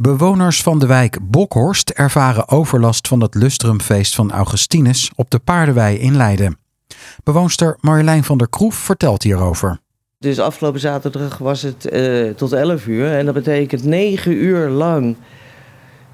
[0.00, 5.96] Bewoners van de wijk Bokhorst ervaren overlast van het lustrumfeest van Augustinus op de Paardenwei
[5.96, 6.58] in Leiden.
[7.24, 9.78] Bewoonster Marjolein van der Kroef vertelt hierover.
[10.18, 15.16] Dus afgelopen zaterdag was het uh, tot 11 uur en dat betekent 9 uur lang.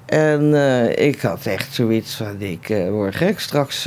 [0.05, 3.39] En uh, ik had echt zoiets van, ik uh, word gek.
[3.39, 3.83] Straks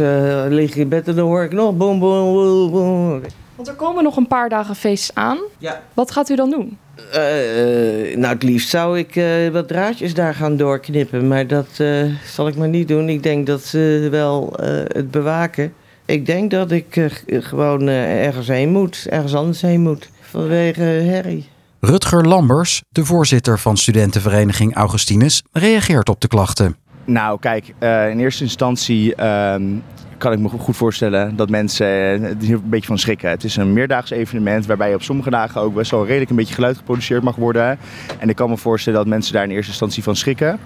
[0.48, 3.22] lig in bed en dan hoor ik nog boom, boom.
[3.58, 5.38] Want er komen nog een paar dagen feests aan.
[5.58, 5.82] Ja.
[5.94, 6.78] Wat gaat u dan doen?
[6.98, 11.28] Uh, nou, het liefst zou ik uh, wat draadjes daar gaan doorknippen.
[11.28, 13.08] Maar dat uh, zal ik maar niet doen.
[13.08, 14.52] Ik denk dat ze wel
[14.92, 15.72] het bewaken.
[16.04, 19.06] Ik denk dat ik gewoon ergens heen moet.
[19.08, 20.08] Ergens anders heen moet.
[20.20, 21.48] Vanwege herrie.
[21.80, 26.76] Rutger Lambers, de voorzitter van studentenvereniging Augustinus, reageert op de klachten.
[27.04, 27.74] Nou, kijk,
[28.10, 29.62] in eerste instantie ehm,
[30.18, 33.30] kan ik me goed voorstellen dat mensen er een beetje van schrikken.
[33.30, 36.54] Het is een meerdaags evenement waarbij op sommige dagen ook best wel redelijk een beetje
[36.54, 37.78] geluid geproduceerd mag worden.
[38.18, 40.58] En ik kan me voorstellen dat mensen daar in eerste instantie van schrikken.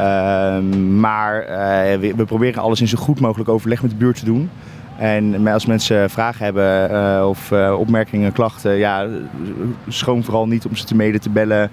[0.00, 0.58] Uh,
[0.98, 4.50] maar uh, we, proberen alles in zo goed mogelijk overleg met de buurt te doen.
[4.98, 9.06] En als mensen vragen hebben uh, of opmerkingen, klachten, ja,
[9.88, 11.70] schoon vooral niet om ze te mede te bellen.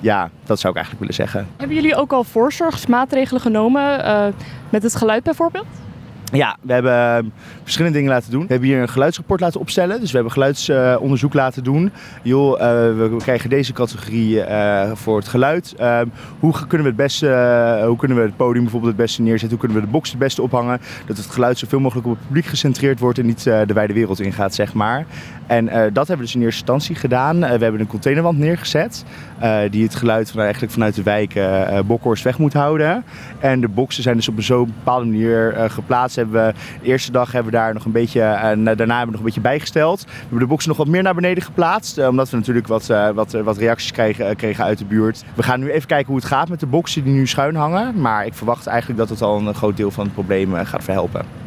[0.00, 1.46] Ja, dat zou ik eigenlijk willen zeggen.
[1.56, 4.00] Hebben jullie ook al voorzorgsmaatregelen genomen
[4.70, 5.66] met het geluid bijvoorbeeld?
[6.32, 7.32] Ja, we hebben
[7.62, 8.40] verschillende dingen laten doen.
[8.40, 10.00] We hebben hier een geluidsrapport laten opstellen.
[10.00, 11.90] Dus we hebben geluidsonderzoek laten doen.
[12.22, 12.58] Joh, uh,
[13.08, 15.74] we krijgen deze categorie uh, voor het geluid.
[16.38, 17.26] hoe kunnen we het beste,
[17.86, 19.50] hoe kunnen we het podium bijvoorbeeld het beste neerzetten?
[19.50, 20.80] Hoe kunnen we de box het beste ophangen?
[21.06, 24.20] Dat het geluid zoveel mogelijk op het publiek gecentreerd wordt en niet de wijde wereld
[24.20, 25.06] ingaat, zeg maar.
[25.46, 27.40] En dat hebben we dus in eerste instantie gedaan.
[27.40, 29.04] we hebben een containerwand neergezet.
[29.70, 31.34] die het geluid eigenlijk vanuit de wijk
[31.86, 33.04] Bokhorst weg moet houden.
[33.38, 37.52] En de boxen zijn dus op een zo bepaalde manier geplaatst de eerste dag hebben
[37.52, 40.04] we daar nog een beetje, en daarna hebben we nog een beetje bijgesteld.
[40.04, 43.32] We hebben de boxen nog wat meer naar beneden geplaatst, omdat we natuurlijk wat, wat,
[43.32, 45.24] wat reacties kregen, kregen uit de buurt.
[45.34, 48.00] We gaan nu even kijken hoe het gaat met de boxen die nu schuin hangen.
[48.00, 51.44] Maar ik verwacht eigenlijk dat het al een groot deel van het probleem gaat verhelpen.